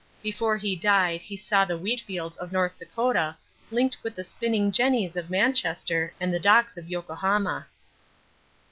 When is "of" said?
2.37-2.51, 5.15-5.29, 6.75-6.89